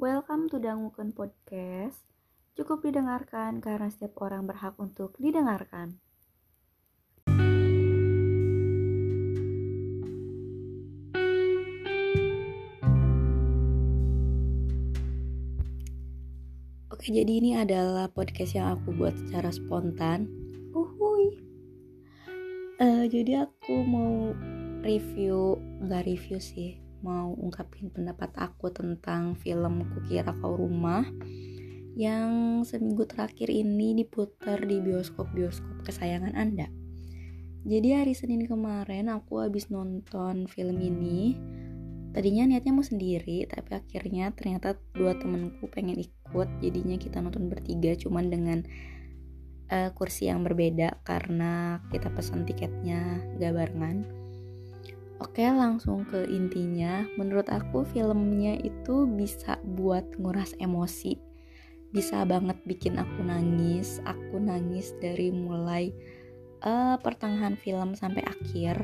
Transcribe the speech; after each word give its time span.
Welcome 0.00 0.48
to 0.48 0.56
Danguken 0.56 1.12
Podcast. 1.12 2.00
Cukup 2.56 2.80
didengarkan 2.80 3.60
karena 3.60 3.92
setiap 3.92 4.16
orang 4.24 4.48
berhak 4.48 4.72
untuk 4.80 5.12
didengarkan. 5.20 6.00
Oke, 16.88 17.12
jadi 17.12 17.28
ini 17.28 17.60
adalah 17.60 18.08
podcast 18.08 18.56
yang 18.56 18.80
aku 18.80 18.96
buat 18.96 19.12
secara 19.20 19.52
spontan. 19.52 20.32
Uhuy. 20.72 21.44
Eh, 22.80 23.04
jadi 23.04 23.44
aku 23.44 23.84
mau 23.84 24.32
review, 24.80 25.60
nggak 25.84 26.08
review 26.08 26.40
sih, 26.40 26.80
mau 27.00 27.32
ungkapin 27.36 27.88
pendapat 27.92 28.32
aku 28.36 28.72
tentang 28.72 29.36
film 29.36 29.84
Kukira 29.92 30.32
Kau 30.40 30.56
Rumah 30.56 31.04
yang 31.98 32.62
seminggu 32.62 33.04
terakhir 33.04 33.50
ini 33.50 33.98
diputar 33.98 34.62
di 34.62 34.78
bioskop-bioskop 34.78 35.82
kesayangan 35.84 36.38
Anda. 36.38 36.70
Jadi 37.60 37.92
hari 37.92 38.16
Senin 38.16 38.48
kemarin 38.48 39.12
aku 39.12 39.44
habis 39.44 39.68
nonton 39.68 40.48
film 40.48 40.80
ini. 40.80 41.36
Tadinya 42.10 42.48
niatnya 42.48 42.72
mau 42.74 42.82
sendiri, 42.82 43.46
tapi 43.46 43.76
akhirnya 43.76 44.32
ternyata 44.34 44.80
dua 44.96 45.14
temenku 45.14 45.68
pengen 45.70 46.00
ikut. 46.00 46.48
Jadinya 46.58 46.96
kita 46.96 47.20
nonton 47.22 47.52
bertiga, 47.52 47.94
cuman 47.94 48.32
dengan 48.32 48.58
uh, 49.70 49.90
kursi 49.94 50.26
yang 50.26 50.42
berbeda 50.42 51.04
karena 51.06 51.84
kita 51.94 52.10
pesan 52.10 52.48
tiketnya 52.48 53.22
gak 53.38 53.54
barengan. 53.54 54.19
Oke, 55.20 55.44
langsung 55.44 56.08
ke 56.08 56.24
intinya. 56.32 57.04
Menurut 57.20 57.52
aku 57.52 57.84
filmnya 57.84 58.56
itu 58.56 59.04
bisa 59.04 59.60
buat 59.76 60.16
nguras 60.16 60.56
emosi. 60.56 61.20
Bisa 61.92 62.24
banget 62.24 62.56
bikin 62.64 62.96
aku 62.96 63.20
nangis. 63.20 64.00
Aku 64.08 64.40
nangis 64.40 64.96
dari 64.96 65.28
mulai 65.28 65.92
uh, 66.64 66.96
pertengahan 67.04 67.60
film 67.60 67.92
sampai 67.92 68.24
akhir. 68.24 68.80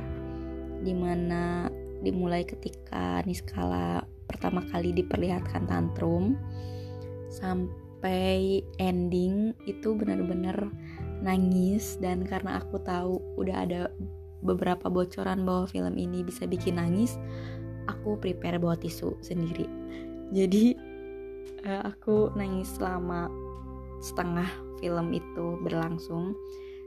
Di 0.85 0.93
mana 0.93 1.73
dimulai 2.05 2.45
ketika 2.45 3.25
Niskala 3.25 4.05
pertama 4.29 4.61
kali 4.69 4.93
diperlihatkan 4.93 5.65
tantrum 5.65 6.37
sampai 7.33 8.61
ending 8.77 9.57
itu 9.65 9.97
benar-benar 9.97 10.69
nangis 11.25 11.97
dan 11.97 12.29
karena 12.29 12.61
aku 12.61 12.77
tahu 12.85 13.25
udah 13.41 13.57
ada 13.65 13.83
beberapa 14.47 14.87
bocoran 14.87 15.43
bahwa 15.43 15.67
film 15.67 15.99
ini 15.99 16.23
bisa 16.23 16.47
bikin 16.47 16.79
nangis 16.79 17.19
aku 17.91 18.19
prepare 18.19 18.59
bawa 18.63 18.79
tisu 18.79 19.19
sendiri. 19.23 19.67
Jadi 20.31 20.75
uh, 21.67 21.83
aku 21.91 22.35
nangis 22.35 22.71
selama 22.79 23.31
setengah 24.03 24.49
film 24.79 25.15
itu 25.15 25.59
berlangsung. 25.63 26.35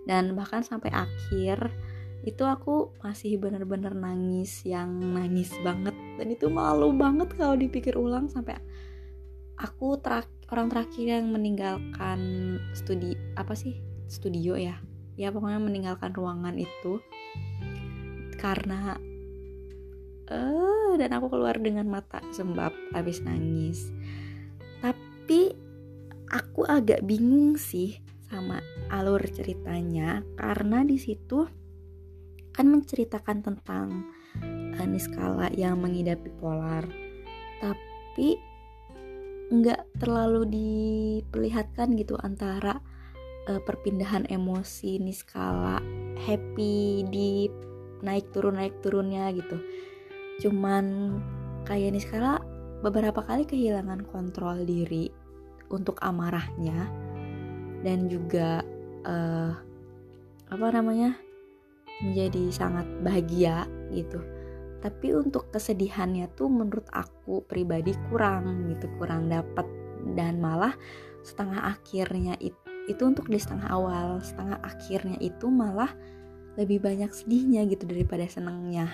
Dan 0.07 0.33
bahkan 0.33 0.63
sampai 0.63 0.89
akhir 0.95 1.69
itu 2.27 2.43
aku 2.43 2.91
masih 2.99 3.39
bener-bener 3.39 3.95
nangis 3.95 4.63
yang 4.67 4.99
nangis 4.99 5.51
banget. 5.63 5.95
Dan 6.19 6.27
itu 6.35 6.51
malu 6.51 6.95
banget 6.95 7.31
kalau 7.35 7.55
dipikir 7.55 7.95
ulang 7.95 8.27
sampai 8.27 8.59
aku 9.59 9.99
terak 9.99 10.27
orang 10.51 10.71
terakhir 10.71 11.19
yang 11.19 11.31
meninggalkan 11.31 12.19
studi 12.75 13.15
apa 13.35 13.55
sih? 13.55 13.79
Studio 14.09 14.57
ya 14.57 14.88
ya 15.19 15.35
pokoknya 15.35 15.59
meninggalkan 15.59 16.15
ruangan 16.15 16.55
itu 16.55 17.03
karena 18.39 18.95
eh 20.31 20.39
uh, 20.39 20.95
dan 20.95 21.11
aku 21.11 21.27
keluar 21.27 21.59
dengan 21.59 21.91
mata 21.91 22.23
sembab 22.31 22.71
habis 22.95 23.19
nangis. 23.19 23.91
Tapi 24.79 25.51
aku 26.31 26.63
agak 26.63 27.03
bingung 27.03 27.59
sih 27.59 27.99
sama 28.31 28.63
alur 28.87 29.19
ceritanya 29.27 30.23
karena 30.39 30.87
di 30.87 30.95
situ 30.95 31.43
kan 32.55 32.71
menceritakan 32.71 33.37
tentang 33.43 34.07
uh, 34.79 34.87
Niskala 34.87 35.51
yang 35.51 35.83
mengidap 35.83 36.23
bipolar. 36.23 36.87
Tapi 37.59 38.39
nggak 39.49 39.99
terlalu 39.99 40.45
diperlihatkan 40.47 41.97
gitu 41.97 42.15
antara 42.21 42.79
uh, 43.49 43.61
perpindahan 43.65 44.29
emosi 44.29 45.01
Niskala 45.01 45.81
happy 46.21 47.03
di 47.09 47.49
naik 48.05 48.29
turun 48.31 48.61
naik 48.61 48.77
turunnya 48.85 49.33
gitu. 49.33 49.57
Cuman 50.45 51.17
kayak 51.65 51.97
Niskala 51.97 52.39
beberapa 52.85 53.25
kali 53.25 53.43
kehilangan 53.43 54.07
kontrol 54.07 54.63
diri 54.63 55.11
untuk 55.73 55.99
amarahnya 55.99 56.87
dan 57.83 58.07
juga 58.07 58.63
uh, 59.03 59.51
apa 60.49 60.67
namanya 60.73 61.17
menjadi 61.99 62.43
sangat 62.53 62.87
bahagia 63.03 63.67
gitu. 63.91 64.21
Tapi 64.79 65.11
untuk 65.11 65.51
kesedihannya 65.51 66.31
tuh 66.39 66.47
menurut 66.47 66.87
aku 66.95 67.43
pribadi 67.43 67.91
kurang 68.07 68.71
gitu 68.71 68.87
kurang 68.95 69.27
dapat 69.27 69.67
dan 70.15 70.39
malah 70.39 70.71
setengah 71.19 71.75
akhirnya 71.75 72.39
itu, 72.39 72.68
itu 72.89 73.05
untuk 73.05 73.29
di 73.29 73.37
setengah 73.37 73.69
awal 73.69 74.17
setengah 74.19 74.57
akhirnya 74.65 75.15
itu 75.21 75.45
malah 75.47 75.93
lebih 76.57 76.81
banyak 76.81 77.13
sedihnya 77.13 77.69
gitu 77.69 77.85
daripada 77.85 78.25
senengnya 78.25 78.89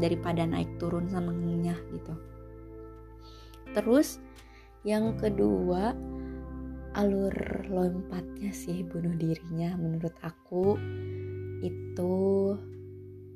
daripada 0.00 0.44
naik 0.44 0.80
turun 0.80 1.08
senengnya 1.08 1.76
gitu. 1.92 2.14
Terus 3.76 4.18
yang 4.88 5.14
kedua 5.20 5.92
alur 6.96 7.36
lompatnya 7.68 8.56
sih 8.56 8.80
bunuh 8.80 9.12
dirinya 9.20 9.76
menurut 9.76 10.16
aku 10.24 10.80
itu 11.60 12.56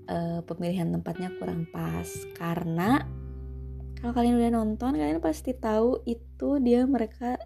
uh, 0.08 0.40
pemilihan 0.48 0.88
tempatnya 0.88 1.28
kurang 1.36 1.68
pas. 1.68 2.08
Karena 2.36 3.04
kalau 4.00 4.16
kalian 4.16 4.40
udah 4.40 4.52
nonton 4.56 4.96
kalian 4.96 5.20
pasti 5.20 5.52
tahu 5.52 6.00
itu 6.08 6.56
dia 6.64 6.88
mereka 6.88 7.36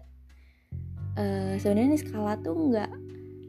uh, 1.15 1.53
sebenarnya 1.59 1.97
skala 1.99 2.39
tuh 2.43 2.55
nggak 2.71 2.91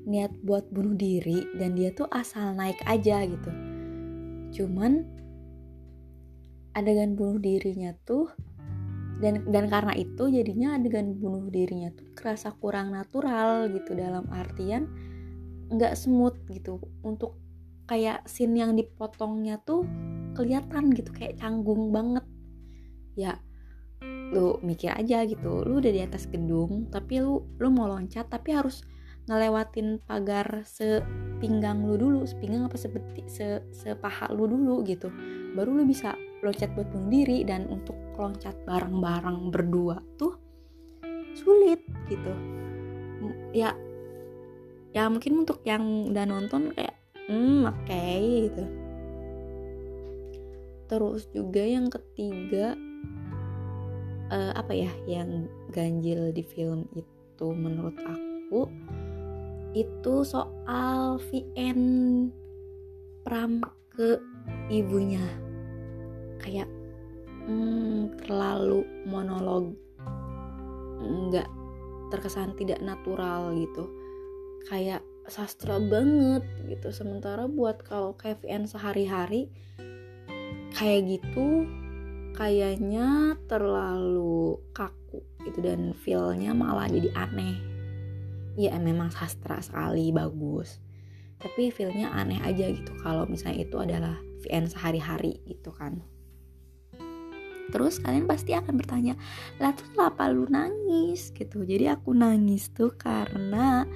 niat 0.07 0.33
buat 0.47 0.71
bunuh 0.71 0.95
diri 0.95 1.43
dan 1.59 1.75
dia 1.75 1.91
tuh 1.91 2.07
asal 2.15 2.55
naik 2.55 2.79
aja 2.87 3.27
gitu. 3.27 3.51
Cuman 4.55 5.03
adegan 6.79 7.19
bunuh 7.19 7.43
dirinya 7.43 7.91
tuh 8.07 8.31
dan 9.19 9.49
dan 9.49 9.67
karena 9.67 9.97
itu 9.97 10.29
jadinya 10.29 10.77
adegan 10.77 11.17
bunuh 11.17 11.49
dirinya 11.49 11.89
tuh 11.91 12.07
kerasa 12.13 12.53
kurang 12.61 12.93
natural 12.93 13.67
gitu 13.73 13.97
dalam 13.97 14.29
artian 14.31 14.87
nggak 15.75 15.99
smooth 15.99 16.39
gitu. 16.55 16.79
Untuk 17.03 17.35
kayak 17.91 18.27
scene 18.31 18.55
yang 18.55 18.79
dipotongnya 18.79 19.59
tuh 19.67 19.83
kelihatan 20.39 20.95
gitu 20.95 21.11
kayak 21.11 21.43
canggung 21.43 21.91
banget. 21.91 22.23
Ya 23.19 23.43
lu 24.33 24.59
mikir 24.63 24.95
aja 24.95 25.23
gitu. 25.27 25.63
Lu 25.63 25.79
udah 25.79 25.93
di 25.93 26.03
atas 26.03 26.27
gedung 26.27 26.91
tapi 26.91 27.23
lu 27.23 27.45
lu 27.59 27.69
mau 27.71 27.87
loncat 27.91 28.27
tapi 28.27 28.55
harus 28.55 28.83
ngelewatin 29.27 29.99
pagar 30.07 30.63
sepinggang 30.67 31.83
lu 31.87 31.99
dulu. 31.99 32.21
Sepinggang 32.27 32.67
apa 32.67 32.79
sebeti 32.79 33.27
se, 33.27 33.63
sepaha 33.71 34.31
lu 34.35 34.47
dulu 34.47 34.83
gitu. 34.87 35.11
Baru 35.55 35.75
lu 35.75 35.87
bisa 35.87 36.15
loncat 36.43 36.73
buat 36.77 36.89
bunuh 36.93 37.11
diri 37.11 37.43
dan 37.43 37.67
untuk 37.67 37.97
loncat 38.17 38.55
bareng-bareng 38.65 39.51
berdua 39.51 39.99
tuh 40.17 40.37
sulit 41.37 41.83
gitu. 42.09 42.33
Ya 43.53 43.73
ya 44.97 45.13
mungkin 45.13 45.45
untuk 45.45 45.61
yang 45.69 46.09
udah 46.09 46.25
nonton 46.25 46.73
kayak 46.73 46.97
hmm 47.29 47.69
oke 47.69 47.77
okay, 47.85 48.49
gitu. 48.49 48.65
Terus 50.87 51.27
juga 51.35 51.63
yang 51.67 51.91
ketiga 51.91 52.79
uh, 54.31 54.53
apa 54.55 54.73
ya 54.75 54.91
yang 55.07 55.51
ganjil 55.71 56.31
di 56.35 56.43
film 56.43 56.87
itu 56.95 57.47
menurut 57.53 57.97
aku 58.07 58.71
itu 59.77 60.25
soal 60.25 61.21
VN 61.29 61.81
Pram 63.27 63.61
ke 63.93 64.17
ibunya. 64.73 65.21
Kayak 66.41 66.71
hmm, 67.45 68.17
terlalu 68.25 68.87
monolog 69.05 69.77
nggak 71.03 71.51
terkesan 72.09 72.57
tidak 72.57 72.81
natural 72.81 73.53
gitu. 73.53 73.85
Kayak 74.65 75.05
sastra 75.29 75.77
banget 75.77 76.47
gitu. 76.71 76.89
Sementara 76.95 77.45
buat 77.45 77.85
kalau 77.85 78.17
KVN 78.17 78.65
sehari-hari 78.71 79.53
kayak 80.73 81.21
gitu 81.21 81.69
kayaknya 82.37 83.35
terlalu 83.49 84.61
kaku 84.77 85.25
gitu 85.49 85.65
dan 85.65 85.97
feelnya 85.97 86.53
malah 86.53 86.85
jadi 86.87 87.09
aneh. 87.17 87.57
Ya 88.61 88.77
memang 88.77 89.09
sastra 89.09 89.59
sekali 89.65 90.13
bagus. 90.13 90.79
Tapi 91.41 91.73
feelnya 91.73 92.13
aneh 92.13 92.41
aja 92.45 92.69
gitu 92.69 92.93
kalau 93.01 93.25
misalnya 93.25 93.65
itu 93.65 93.77
adalah 93.81 94.17
VN 94.45 94.69
sehari-hari 94.69 95.41
gitu 95.49 95.73
kan. 95.73 96.05
Terus 97.73 97.99
kalian 97.99 98.31
pasti 98.31 98.55
akan 98.55 98.79
bertanya 98.79 99.19
lah 99.59 99.75
tuh 99.75 99.89
kenapa 99.97 100.31
lu 100.31 100.47
nangis? 100.47 101.33
gitu. 101.33 101.65
Jadi 101.65 101.89
aku 101.89 102.13
nangis 102.13 102.69
tuh 102.71 102.93
karena 102.95 103.89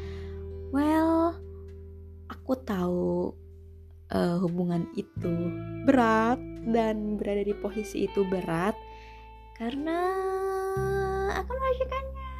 well 0.72 1.36
aku 2.26 2.52
tahu 2.64 3.36
uh, 4.14 4.36
hubungan 4.42 4.86
itu 4.98 5.32
berat 5.86 6.38
dan 6.70 7.16
berada 7.16 7.42
di 7.46 7.54
posisi 7.56 8.06
itu 8.06 8.26
berat 8.28 8.76
karena 9.56 9.98
akan 11.30 11.56
merasakannya 11.56 12.30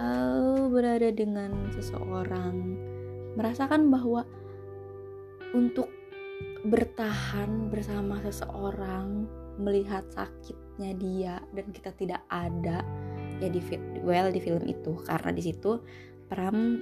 uh, 0.00 0.62
berada 0.72 1.08
dengan 1.12 1.50
seseorang 1.74 2.56
merasakan 3.38 3.92
bahwa 3.92 4.26
untuk 5.54 5.88
bertahan 6.66 7.72
bersama 7.72 8.20
seseorang 8.20 9.24
melihat 9.60 10.04
sakitnya 10.12 10.92
dia 10.96 11.34
dan 11.52 11.66
kita 11.72 11.92
tidak 11.96 12.22
ada 12.28 12.84
ya 13.40 13.48
di 13.48 13.60
well 14.04 14.28
di 14.28 14.40
film 14.40 14.64
itu. 14.68 14.96
Karena 15.04 15.32
di 15.32 15.42
situ 15.44 15.80
Pram 16.28 16.78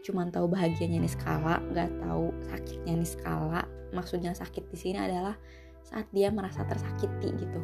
cuma 0.00 0.26
tahu 0.28 0.48
bahagianya 0.48 1.04
Niskala 1.04 1.60
nggak 1.72 1.90
tahu 2.00 2.32
sakitnya 2.48 2.94
Niskala. 3.00 3.62
Maksudnya 3.90 4.32
sakit 4.32 4.70
di 4.70 4.78
sini 4.78 4.98
adalah 5.02 5.34
saat 5.82 6.06
dia 6.14 6.30
merasa 6.30 6.62
tersakiti 6.64 7.34
gitu. 7.34 7.60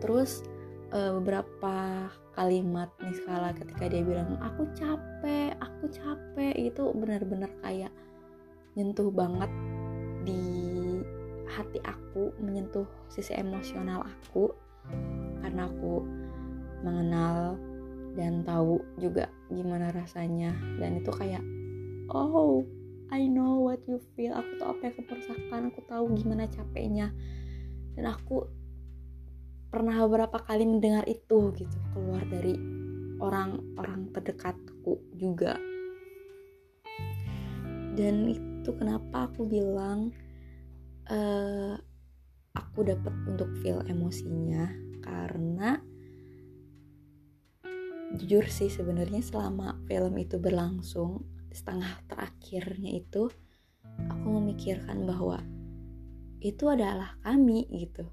Terus 0.00 0.42
uh, 0.92 1.16
beberapa 1.20 2.08
kalimat 2.32 2.88
Niskala 3.04 3.52
ketika 3.52 3.88
dia 3.88 4.00
bilang 4.00 4.40
aku 4.40 4.64
capek 4.72 5.52
aku 5.60 5.92
capek 5.92 6.56
itu 6.56 6.82
benar-benar 6.96 7.52
kayak 7.60 7.92
nyentuh 8.72 9.12
banget 9.12 9.52
di 10.24 10.40
hati 11.52 11.78
aku 11.84 12.32
menyentuh 12.40 12.88
sisi 13.12 13.36
emosional 13.36 14.00
aku. 14.06 14.48
Karena 15.44 15.68
aku 15.68 16.02
mengenal 16.82 17.60
dan 18.12 18.44
tahu 18.44 18.80
juga 19.00 19.28
gimana 19.48 19.92
rasanya. 19.92 20.52
Dan 20.80 21.00
itu 21.00 21.10
kayak 21.12 21.42
oh 22.12 22.64
I 23.12 23.28
know 23.28 23.60
what 23.60 23.84
you 23.84 24.00
feel. 24.16 24.32
Aku 24.32 24.56
tahu 24.56 24.72
apa 24.72 24.82
yang 24.88 24.94
kamu 24.96 25.12
rasakan 25.20 25.62
aku 25.68 25.80
tahu 25.84 26.04
gimana 26.16 26.48
capeknya. 26.48 27.12
Dan 27.92 28.08
aku 28.08 28.48
pernah 29.68 30.00
beberapa 30.08 30.40
kali 30.40 30.64
mendengar 30.64 31.04
itu 31.04 31.52
gitu 31.52 31.76
keluar 31.92 32.24
dari 32.24 32.56
orang-orang 33.20 34.08
terdekatku 34.16 34.96
juga. 35.20 35.60
Dan 37.92 38.32
itu 38.32 38.70
kenapa 38.80 39.28
aku 39.28 39.44
bilang 39.44 40.08
uh, 41.12 41.76
aku 42.56 42.78
dapat 42.80 43.12
untuk 43.28 43.52
feel 43.60 43.84
emosinya. 43.84 44.72
Karena 45.04 45.81
jujur 48.16 48.44
sih 48.48 48.68
sebenarnya 48.68 49.24
selama 49.24 49.80
film 49.88 50.12
itu 50.20 50.36
berlangsung 50.36 51.24
setengah 51.52 52.00
terakhirnya 52.08 53.00
itu 53.00 53.28
aku 54.08 54.26
memikirkan 54.40 55.04
bahwa 55.04 55.40
itu 56.42 56.64
adalah 56.68 57.16
kami 57.22 57.68
gitu. 57.70 58.08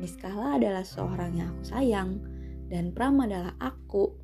Niskala 0.00 0.58
adalah 0.58 0.82
seorang 0.82 1.36
yang 1.36 1.48
aku 1.54 1.62
sayang 1.68 2.10
dan 2.72 2.90
Pram 2.90 3.20
adalah 3.22 3.54
aku 3.60 4.14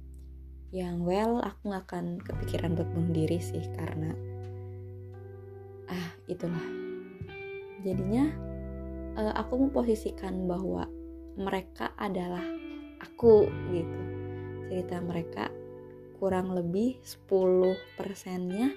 yang 0.70 1.02
well 1.02 1.42
aku 1.42 1.74
gak 1.74 1.84
akan 1.90 2.22
kepikiran 2.22 2.78
buat 2.78 2.88
bunuh 2.94 3.12
diri 3.12 3.38
sih 3.42 3.62
karena 3.74 4.14
ah 5.90 6.08
itulah. 6.26 6.62
Jadinya 7.84 8.30
uh, 9.18 9.34
aku 9.34 9.68
memposisikan 9.68 10.46
bahwa 10.46 10.88
mereka 11.38 11.92
adalah 12.00 12.42
aku 13.00 13.46
gitu 13.70 14.09
cerita 14.70 15.02
mereka 15.02 15.50
kurang 16.22 16.54
lebih 16.54 17.02
10 17.02 17.98
persennya 17.98 18.70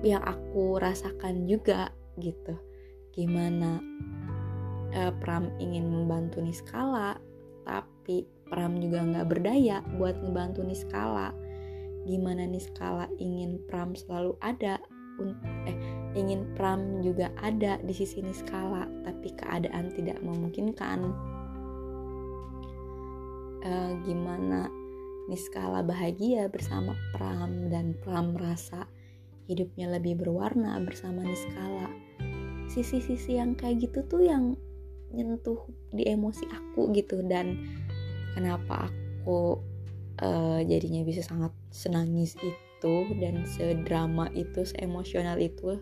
yang 0.00 0.24
aku 0.24 0.80
rasakan 0.80 1.44
juga 1.44 1.92
gitu. 2.16 2.56
Gimana 3.12 3.76
uh, 4.96 5.12
Pram 5.20 5.52
ingin 5.60 5.84
membantu 5.84 6.40
Niskala 6.40 7.20
tapi 7.68 8.24
Pram 8.48 8.80
juga 8.80 9.04
nggak 9.04 9.28
berdaya 9.28 9.84
buat 10.00 10.16
ngebantu 10.16 10.64
Niskala. 10.64 11.36
Gimana 12.08 12.48
Niskala 12.48 13.12
ingin 13.20 13.60
Pram 13.68 13.92
selalu 13.92 14.32
ada 14.40 14.80
eh 15.68 15.76
ingin 16.16 16.48
Pram 16.56 17.04
juga 17.04 17.28
ada 17.36 17.76
di 17.84 17.92
sisi 17.92 18.24
Niskala 18.24 18.88
tapi 19.04 19.28
keadaan 19.36 19.92
tidak 19.92 20.18
memungkinkan 20.24 21.12
uh, 23.64 23.92
gimana 24.04 24.68
Niskala 25.30 25.86
bahagia 25.86 26.50
bersama 26.50 26.98
Pram 27.14 27.70
dan 27.70 27.94
Pram 28.02 28.34
merasa 28.34 28.86
hidupnya 29.46 29.90
lebih 29.90 30.18
berwarna 30.18 30.78
bersama 30.82 31.22
Niskala 31.22 31.90
sisi-sisi 32.70 33.36
yang 33.36 33.54
kayak 33.54 33.86
gitu 33.86 34.02
tuh 34.08 34.22
yang 34.24 34.56
nyentuh 35.12 35.60
di 35.92 36.08
emosi 36.08 36.48
aku 36.48 36.88
gitu 36.96 37.20
dan 37.28 37.60
kenapa 38.32 38.88
aku 38.88 39.60
uh, 40.24 40.60
jadinya 40.64 41.04
bisa 41.04 41.20
sangat 41.20 41.52
senangis 41.68 42.32
itu 42.40 42.72
itu 42.82 43.14
dan 43.22 43.46
sedrama 43.46 44.26
itu 44.34 44.66
seemosional 44.66 45.38
itu. 45.38 45.78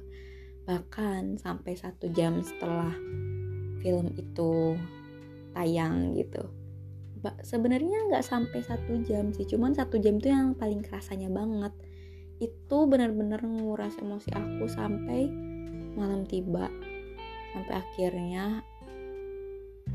Bahkan 0.69 1.41
sampai 1.41 1.73
satu 1.73 2.13
jam 2.13 2.45
setelah 2.45 2.93
film 3.81 4.13
itu 4.21 4.77
tayang 5.57 6.13
gitu 6.21 6.45
sebenarnya 7.45 8.09
nggak 8.09 8.25
sampai 8.25 8.61
satu 8.65 9.01
jam 9.05 9.33
sih 9.37 9.45
cuman 9.45 9.77
satu 9.77 10.01
jam 10.01 10.17
itu 10.17 10.33
yang 10.33 10.57
paling 10.57 10.81
kerasanya 10.81 11.29
banget. 11.29 11.73
Itu 12.41 12.89
benar-benar 12.89 13.45
nguras 13.45 14.01
emosi 14.01 14.33
aku 14.33 14.65
sampai 14.69 15.29
malam 15.97 16.25
tiba. 16.25 16.73
Sampai 17.53 17.75
akhirnya 17.77 18.65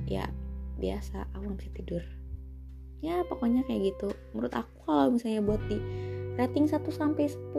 ya 0.05 0.29
biasa 0.77 1.25
aku 1.33 1.57
bisa 1.57 1.71
tidur. 1.73 2.03
Ya 3.01 3.25
pokoknya 3.25 3.65
kayak 3.65 3.95
gitu. 3.95 4.13
Menurut 4.33 4.53
aku 4.53 4.75
kalau 4.85 5.13
misalnya 5.13 5.41
buat 5.41 5.61
di 5.65 5.77
rating 6.35 6.67
1 6.67 6.83
sampai 6.91 7.31
10 7.31 7.55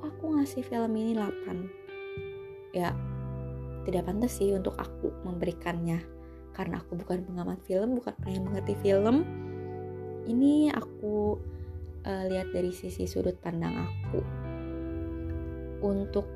aku 0.00 0.24
ngasih 0.40 0.64
film 0.64 0.92
ini 0.96 1.12
8 1.12 2.72
ya 2.72 2.96
tidak 3.84 4.08
pantas 4.08 4.40
sih 4.40 4.56
untuk 4.56 4.72
aku 4.80 5.12
memberikannya 5.22 6.00
karena 6.56 6.80
aku 6.80 6.96
bukan 6.96 7.20
pengamat 7.28 7.60
film 7.68 8.00
bukan 8.00 8.16
orang 8.24 8.32
yang 8.32 8.46
mengerti 8.48 8.74
film 8.80 9.16
ini 10.26 10.74
aku 10.74 11.38
uh, 12.02 12.24
lihat 12.26 12.50
dari 12.50 12.74
sisi 12.74 13.06
sudut 13.06 13.38
pandang 13.38 13.86
aku. 13.86 14.20
Untuk 15.86 16.26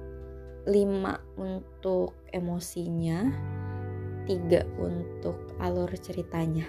5 0.69 1.41
untuk 1.41 2.15
emosinya 2.31 3.19
3 4.29 4.63
untuk 4.79 5.37
alur 5.59 5.91
ceritanya. 5.99 6.67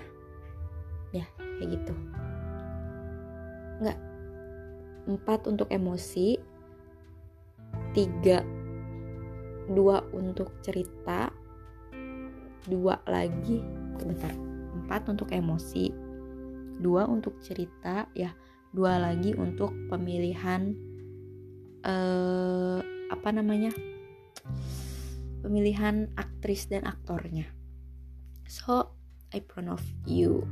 Ya 1.12 1.28
kayak 1.38 1.70
gitu. 1.78 1.94
Nggak. 3.82 4.00
4 5.02 5.50
untuk 5.50 5.68
emosi 5.74 6.38
3 7.98 8.62
2 9.72 10.18
untuk 10.18 10.50
cerita 10.62 11.31
2 12.68 13.10
lagi. 13.10 13.64
Sebentar 13.98 14.34
4 14.90 15.12
untuk 15.14 15.30
emosi. 15.34 15.90
2 16.82 16.84
untuk 17.08 17.40
cerita 17.42 18.10
ya. 18.18 18.34
2 18.74 18.82
lagi 18.98 19.36
untuk 19.36 19.74
pemilihan 19.92 20.74
eh, 21.86 22.80
apa 23.12 23.30
namanya? 23.34 23.74
Pemilihan 25.42 26.14
aktris 26.16 26.70
dan 26.70 26.86
aktornya. 26.86 27.50
So 28.46 28.94
I 29.32 29.40
proud 29.40 29.80
of 29.80 29.84
you 30.04 30.44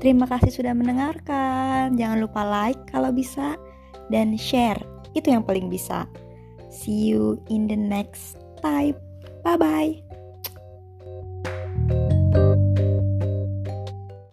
Terima 0.00 0.24
kasih 0.24 0.48
sudah 0.48 0.72
mendengarkan. 0.72 1.94
Jangan 1.94 2.18
lupa 2.24 2.40
like 2.42 2.80
kalau 2.88 3.12
bisa 3.12 3.60
dan 4.08 4.34
share. 4.40 4.80
Itu 5.12 5.30
yang 5.30 5.44
paling 5.44 5.68
bisa. 5.68 6.08
See 6.72 7.12
you 7.12 7.36
in 7.52 7.68
the 7.68 7.76
next 7.76 8.40
time. 8.64 8.96
Bye 9.44 9.60
bye. 9.60 10.09